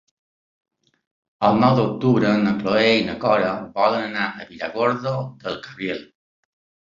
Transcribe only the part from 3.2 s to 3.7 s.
Cora